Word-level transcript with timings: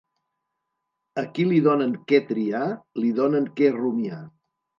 A 1.21 1.23
qui 1.35 1.45
li 1.49 1.59
donen 1.67 1.93
què 2.13 2.21
triar, 2.31 2.63
li 3.03 3.13
donen 3.21 3.47
què 3.61 3.71
rumiar. 3.79 4.25